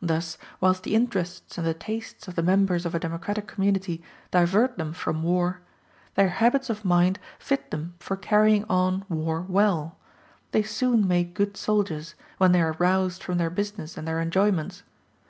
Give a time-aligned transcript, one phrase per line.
[0.00, 4.00] Thus, whilst the interests and the tastes of the members of a democratic community
[4.30, 5.60] divert them from war,
[6.14, 9.98] their habits of mind fit them for carrying on war well;
[10.52, 14.84] they soon make good soldiers, when they are roused from their business and their enjoyments.